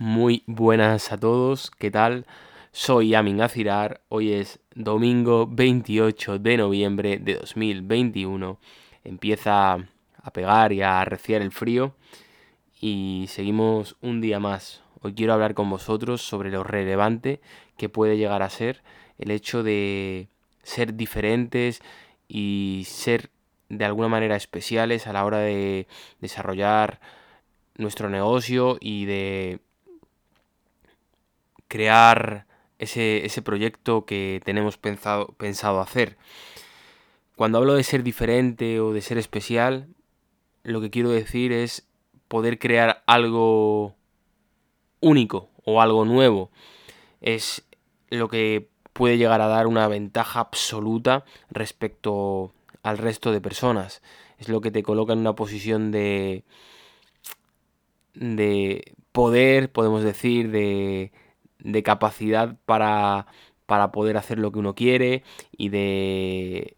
Muy 0.00 0.42
buenas 0.48 1.12
a 1.12 1.18
todos, 1.18 1.70
¿qué 1.70 1.88
tal? 1.88 2.26
Soy 2.72 3.14
Amin 3.14 3.40
Azirar, 3.40 4.00
hoy 4.08 4.32
es 4.32 4.58
domingo 4.74 5.46
28 5.46 6.40
de 6.40 6.56
noviembre 6.56 7.18
de 7.18 7.34
2021. 7.36 8.58
Empieza 9.04 9.74
a 9.74 10.30
pegar 10.32 10.72
y 10.72 10.82
a 10.82 11.00
arreciar 11.00 11.42
el 11.42 11.52
frío 11.52 11.94
y 12.80 13.26
seguimos 13.28 13.94
un 14.00 14.20
día 14.20 14.40
más. 14.40 14.82
Hoy 15.00 15.14
quiero 15.14 15.32
hablar 15.32 15.54
con 15.54 15.70
vosotros 15.70 16.22
sobre 16.22 16.50
lo 16.50 16.64
relevante 16.64 17.40
que 17.76 17.88
puede 17.88 18.16
llegar 18.16 18.42
a 18.42 18.50
ser 18.50 18.82
el 19.18 19.30
hecho 19.30 19.62
de 19.62 20.26
ser 20.64 20.94
diferentes 20.94 21.82
y 22.26 22.82
ser 22.88 23.30
de 23.68 23.84
alguna 23.84 24.08
manera 24.08 24.34
especiales 24.34 25.06
a 25.06 25.12
la 25.12 25.24
hora 25.24 25.38
de 25.38 25.86
desarrollar 26.20 26.98
nuestro 27.76 28.10
negocio 28.10 28.76
y 28.80 29.04
de 29.04 29.60
crear 31.68 32.46
ese, 32.78 33.42
proyecto 33.42 34.04
que 34.04 34.40
tenemos 34.44 34.76
pensado, 34.76 35.28
pensado 35.38 35.80
hacer. 35.80 36.16
Cuando 37.36 37.58
hablo 37.58 37.74
de 37.74 37.82
ser 37.82 38.02
diferente 38.02 38.80
o 38.80 38.92
de 38.92 39.00
ser 39.00 39.18
especial, 39.18 39.88
lo 40.62 40.80
que 40.80 40.90
quiero 40.90 41.10
decir 41.10 41.52
es 41.52 41.86
poder 42.28 42.58
crear 42.58 43.02
algo 43.06 43.96
único 45.00 45.50
o 45.64 45.80
algo 45.80 46.04
nuevo. 46.04 46.50
Es 47.20 47.64
lo 48.10 48.28
que 48.28 48.68
puede 48.92 49.18
llegar 49.18 49.40
a 49.40 49.48
dar 49.48 49.66
una 49.66 49.88
ventaja 49.88 50.40
absoluta 50.40 51.24
respecto 51.50 52.54
al 52.82 52.98
resto 52.98 53.32
de 53.32 53.40
personas. 53.40 54.02
Es 54.38 54.48
lo 54.48 54.60
que 54.60 54.70
te 54.70 54.82
coloca 54.82 55.12
en 55.12 55.20
una 55.20 55.34
posición 55.34 55.90
de, 55.90 56.44
de 58.14 58.94
poder, 59.12 59.72
podemos 59.72 60.02
decir, 60.04 60.50
de, 60.50 61.12
de 61.64 61.82
capacidad 61.82 62.56
para, 62.66 63.26
para 63.66 63.90
poder 63.90 64.16
hacer 64.16 64.38
lo 64.38 64.52
que 64.52 64.60
uno 64.60 64.74
quiere 64.74 65.24
y 65.56 65.70
de, 65.70 66.76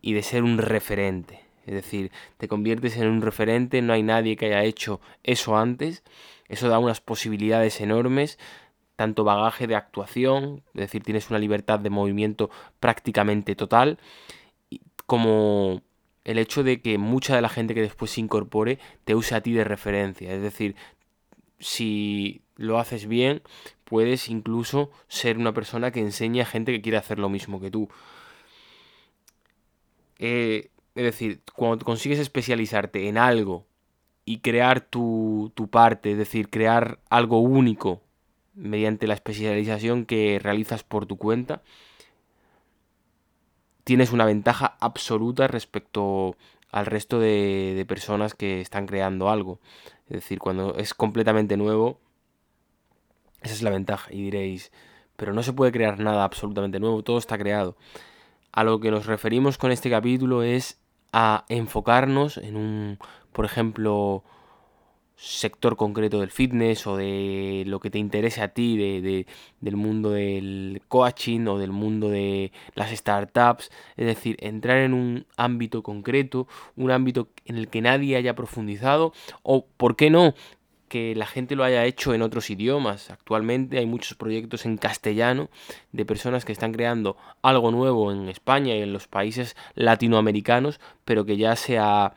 y 0.00 0.14
de 0.14 0.22
ser 0.22 0.42
un 0.42 0.58
referente. 0.58 1.40
Es 1.66 1.74
decir, 1.74 2.10
te 2.38 2.48
conviertes 2.48 2.96
en 2.96 3.06
un 3.06 3.22
referente, 3.22 3.82
no 3.82 3.92
hay 3.92 4.02
nadie 4.02 4.36
que 4.36 4.46
haya 4.46 4.64
hecho 4.64 5.00
eso 5.22 5.56
antes. 5.56 6.02
Eso 6.48 6.68
da 6.68 6.78
unas 6.78 7.00
posibilidades 7.00 7.80
enormes, 7.80 8.38
tanto 8.96 9.24
bagaje 9.24 9.66
de 9.66 9.76
actuación, 9.76 10.62
es 10.74 10.80
decir, 10.80 11.02
tienes 11.02 11.30
una 11.30 11.38
libertad 11.38 11.78
de 11.78 11.88
movimiento 11.88 12.50
prácticamente 12.80 13.54
total, 13.54 13.98
como 15.06 15.82
el 16.24 16.38
hecho 16.38 16.62
de 16.62 16.80
que 16.80 16.98
mucha 16.98 17.34
de 17.34 17.42
la 17.42 17.48
gente 17.48 17.74
que 17.74 17.80
después 17.80 18.10
se 18.10 18.20
incorpore 18.20 18.78
te 19.04 19.14
use 19.14 19.34
a 19.34 19.40
ti 19.40 19.52
de 19.52 19.64
referencia. 19.64 20.32
Es 20.32 20.42
decir, 20.42 20.76
si 21.58 22.42
lo 22.56 22.78
haces 22.78 23.06
bien, 23.06 23.42
puedes 23.92 24.30
incluso 24.30 24.90
ser 25.06 25.36
una 25.36 25.52
persona 25.52 25.90
que 25.90 26.00
enseñe 26.00 26.40
a 26.40 26.46
gente 26.46 26.72
que 26.72 26.80
quiere 26.80 26.96
hacer 26.96 27.18
lo 27.18 27.28
mismo 27.28 27.60
que 27.60 27.70
tú. 27.70 27.90
Eh, 30.18 30.70
es 30.94 31.04
decir, 31.04 31.42
cuando 31.54 31.84
consigues 31.84 32.18
especializarte 32.18 33.06
en 33.10 33.18
algo 33.18 33.66
y 34.24 34.38
crear 34.38 34.80
tu, 34.80 35.52
tu 35.54 35.68
parte, 35.68 36.12
es 36.12 36.16
decir, 36.16 36.48
crear 36.48 37.00
algo 37.10 37.40
único 37.40 38.00
mediante 38.54 39.06
la 39.06 39.12
especialización 39.12 40.06
que 40.06 40.40
realizas 40.42 40.84
por 40.84 41.04
tu 41.04 41.18
cuenta, 41.18 41.60
tienes 43.84 44.10
una 44.10 44.24
ventaja 44.24 44.78
absoluta 44.80 45.48
respecto 45.48 46.38
al 46.70 46.86
resto 46.86 47.20
de, 47.20 47.74
de, 47.76 47.84
personas 47.84 48.32
que 48.34 48.62
están 48.62 48.86
creando 48.86 49.28
algo. 49.28 49.60
Es 50.06 50.14
decir, 50.22 50.38
cuando 50.38 50.76
es 50.76 50.94
completamente 50.94 51.58
nuevo, 51.58 52.00
esa 53.42 53.54
es 53.54 53.62
la 53.62 53.70
ventaja. 53.70 54.12
Y 54.12 54.22
diréis, 54.22 54.72
pero 55.16 55.32
no 55.32 55.42
se 55.42 55.52
puede 55.52 55.72
crear 55.72 55.98
nada 55.98 56.24
absolutamente 56.24 56.80
nuevo, 56.80 57.02
todo 57.02 57.18
está 57.18 57.38
creado. 57.38 57.76
A 58.52 58.64
lo 58.64 58.80
que 58.80 58.90
nos 58.90 59.06
referimos 59.06 59.58
con 59.58 59.72
este 59.72 59.90
capítulo 59.90 60.42
es 60.42 60.80
a 61.12 61.44
enfocarnos 61.48 62.38
en 62.38 62.56
un, 62.56 62.98
por 63.32 63.44
ejemplo, 63.44 64.24
sector 65.16 65.76
concreto 65.76 66.18
del 66.18 66.32
fitness 66.32 66.86
o 66.86 66.96
de 66.96 67.62
lo 67.66 67.78
que 67.78 67.90
te 67.90 67.98
interese 67.98 68.42
a 68.42 68.48
ti 68.48 68.76
de, 68.76 69.26
del 69.60 69.76
mundo 69.76 70.10
del 70.10 70.82
coaching 70.88 71.46
o 71.46 71.58
del 71.58 71.70
mundo 71.70 72.08
de 72.08 72.50
las 72.74 72.90
startups. 72.90 73.70
Es 73.96 74.06
decir, 74.06 74.36
entrar 74.40 74.78
en 74.78 74.94
un 74.94 75.26
ámbito 75.36 75.82
concreto, 75.82 76.48
un 76.76 76.90
ámbito 76.90 77.28
en 77.44 77.56
el 77.56 77.68
que 77.68 77.80
nadie 77.80 78.16
haya 78.16 78.34
profundizado 78.34 79.12
o, 79.42 79.64
¿por 79.64 79.94
qué 79.94 80.10
no? 80.10 80.34
Que 80.92 81.14
la 81.14 81.24
gente 81.24 81.56
lo 81.56 81.64
haya 81.64 81.86
hecho 81.86 82.12
en 82.12 82.20
otros 82.20 82.50
idiomas. 82.50 83.10
Actualmente 83.10 83.78
hay 83.78 83.86
muchos 83.86 84.14
proyectos 84.14 84.66
en 84.66 84.76
castellano 84.76 85.48
de 85.90 86.04
personas 86.04 86.44
que 86.44 86.52
están 86.52 86.70
creando 86.70 87.16
algo 87.40 87.70
nuevo 87.70 88.12
en 88.12 88.28
España 88.28 88.76
y 88.76 88.82
en 88.82 88.92
los 88.92 89.08
países 89.08 89.56
latinoamericanos, 89.74 90.80
pero 91.06 91.24
que 91.24 91.38
ya 91.38 91.56
sea 91.56 92.12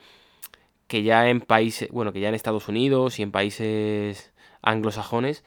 que 0.87 1.03
ya 1.03 1.29
en 1.29 1.39
países, 1.39 1.87
bueno, 1.89 2.11
que 2.11 2.19
ya 2.19 2.27
en 2.27 2.35
Estados 2.35 2.67
Unidos 2.67 3.17
y 3.17 3.23
en 3.23 3.31
países 3.31 4.33
anglosajones 4.61 5.45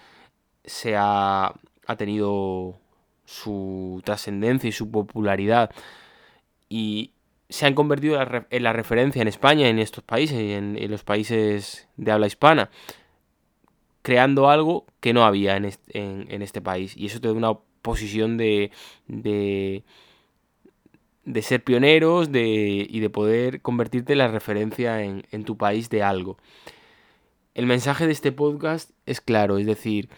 se 0.64 0.94
ha, 0.96 1.52
tenido 1.98 2.80
su 3.26 4.00
trascendencia 4.06 4.68
y 4.68 4.72
su 4.72 4.90
popularidad 4.90 5.70
y 6.70 7.12
se 7.50 7.66
han 7.66 7.74
convertido 7.74 8.18
en 8.48 8.62
la 8.62 8.72
referencia 8.72 9.20
en 9.20 9.28
España, 9.28 9.68
en 9.68 9.78
estos 9.78 10.02
países 10.02 10.40
y 10.40 10.52
en 10.52 10.90
los 10.90 11.04
países 11.04 11.88
de 11.98 12.10
habla 12.10 12.26
hispana 12.26 12.70
creando 14.08 14.48
algo 14.48 14.86
que 15.00 15.12
no 15.12 15.22
había 15.22 15.58
en 15.58 15.66
este, 15.66 16.60
país. 16.62 16.96
Y 16.96 17.04
eso 17.04 17.20
te 17.20 17.28
da 17.28 17.34
una 17.34 17.52
posición 17.82 18.38
de, 18.38 18.70
de, 19.06 19.82
ser 21.42 21.62
pioneros 21.62 22.30
y 22.32 23.00
de 23.00 23.10
poder 23.10 23.60
convertirte 23.60 24.12
en 24.14 24.20
la 24.20 24.28
referencia 24.28 25.02
en, 25.02 25.26
en 25.30 25.44
tu 25.44 25.58
país 25.58 25.90
de 25.90 26.02
algo. 26.02 26.38
El 27.52 27.66
mensaje 27.66 28.06
de 28.06 28.12
este 28.12 28.32
podcast 28.32 28.92
es 29.04 29.20
claro, 29.20 29.58
es 29.58 29.66
decir, 29.66 30.08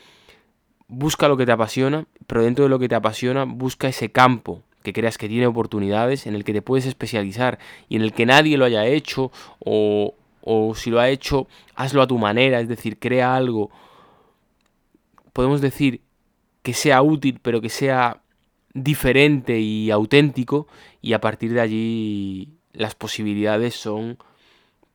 busca 0.87 1.27
lo 1.27 1.37
que 1.37 1.47
te 1.47 1.50
apasiona, 1.50 2.06
pero 2.29 2.45
dentro 2.45 2.62
de 2.62 2.71
lo 2.71 2.79
que 2.79 2.89
te 2.89 2.95
apasiona, 2.95 3.43
busca 3.43 3.89
ese 3.89 4.12
campo 4.12 4.62
que 4.84 4.93
creas 4.93 5.19
que 5.19 5.29
tiene 5.29 5.49
oportunidades, 5.49 6.29
en 6.29 6.37
el 6.37 6.45
que 6.45 6.53
te 6.53 6.62
puedes 6.62 6.87
especializar 6.87 7.59
y 7.89 7.97
en 7.97 8.03
el 8.03 8.12
que 8.12 8.25
nadie 8.25 8.56
lo 8.56 8.67
haya 8.67 8.87
hecho 8.87 9.33
o, 9.59 10.15
o 10.43 10.75
si 10.75 10.91
lo 10.91 11.01
ha 11.01 11.09
hecho, 11.09 11.47
hazlo 11.75 12.03
a 12.03 12.06
tu 12.06 12.19
manera, 12.19 12.61
es 12.61 12.69
decir, 12.69 12.99
crea 12.99 13.34
algo, 13.34 13.71
podemos 15.33 15.61
decir 15.61 16.03
que 16.62 16.75
sea 16.75 17.03
útil, 17.03 17.41
pero 17.43 17.61
que 17.61 17.69
sea 17.69 18.23
diferente 18.75 19.59
y 19.59 19.91
auténtico, 19.91 20.67
y 21.00 21.12
a 21.12 21.21
partir 21.21 21.53
de 21.53 21.61
allí 21.61 22.49
las 22.73 22.95
posibilidades 22.95 23.75
son 23.75 24.19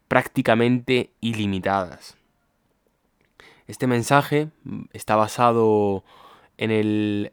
prácticamente 0.08 1.12
ilimitadas. 1.22 2.18
Este 3.68 3.88
mensaje 3.88 4.50
está 4.94 5.16
basado 5.16 6.04
en 6.58 6.72
el 6.72 7.32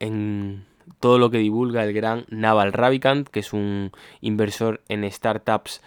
en 0.00 0.66
todo 1.00 1.18
lo 1.18 1.30
que 1.30 1.38
divulga 1.38 1.84
el 1.84 1.92
gran 1.92 2.24
Naval 2.28 2.72
Ravikant, 2.72 3.28
que 3.28 3.40
es 3.40 3.52
un 3.52 3.92
inversor 4.20 4.82
en 4.88 5.10
startups 5.10 5.80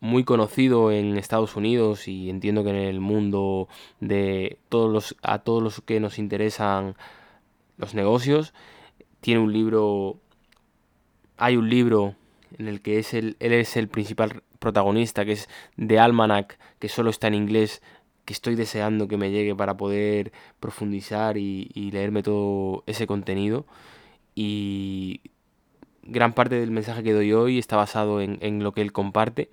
muy 0.00 0.24
conocido 0.24 0.92
en 0.92 1.18
Estados 1.18 1.56
Unidos 1.56 2.08
y 2.08 2.30
entiendo 2.30 2.62
que 2.62 2.70
en 2.70 2.76
el 2.76 3.00
mundo 3.00 3.68
de 4.00 4.58
todos 4.68 4.92
los 4.92 5.16
a 5.22 5.40
todos 5.40 5.62
los 5.62 5.80
que 5.80 6.00
nos 6.00 6.18
interesan 6.18 6.96
los 7.76 7.94
negocios 7.94 8.54
tiene 9.20 9.40
un 9.40 9.52
libro 9.52 10.18
hay 11.36 11.56
un 11.56 11.68
libro 11.68 12.14
en 12.58 12.68
el 12.68 12.80
que 12.80 12.98
es 12.98 13.12
el, 13.12 13.36
él 13.40 13.52
es 13.52 13.76
el 13.76 13.88
principal 13.88 14.42
protagonista 14.60 15.24
que 15.24 15.32
es 15.32 15.48
The 15.84 15.98
Almanac 15.98 16.58
que 16.78 16.88
solo 16.88 17.10
está 17.10 17.26
en 17.26 17.34
inglés 17.34 17.82
que 18.28 18.34
estoy 18.34 18.56
deseando 18.56 19.08
que 19.08 19.16
me 19.16 19.30
llegue 19.30 19.54
para 19.56 19.78
poder 19.78 20.32
profundizar 20.60 21.38
y, 21.38 21.70
leerme 21.92 22.22
todo 22.22 22.84
ese 22.86 23.06
contenido. 23.06 23.64
Y 24.34 25.22
gran 26.02 26.34
parte 26.34 26.60
del 26.60 26.70
mensaje 26.70 27.02
que 27.02 27.14
doy 27.14 27.32
hoy 27.32 27.58
está 27.58 27.76
basado 27.76 28.20
en, 28.20 28.36
en 28.42 28.62
lo 28.62 28.72
que 28.72 28.82
él 28.82 28.92
comparte 28.92 29.48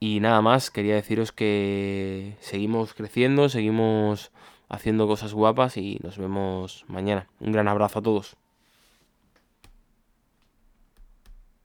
y 0.00 0.20
nada 0.20 0.40
más, 0.40 0.70
quería 0.70 0.94
deciros 0.94 1.30
que 1.30 2.36
seguimos 2.40 2.94
creciendo, 2.94 3.50
seguimos 3.50 4.32
haciendo 4.70 5.06
cosas 5.06 5.34
guapas 5.34 5.76
y 5.76 6.00
nos 6.02 6.16
vemos 6.16 6.86
mañana. 6.88 7.28
Un 7.38 7.52
gran 7.52 7.68
abrazo 7.68 7.98
a 7.98 8.02
todos. 8.02 8.36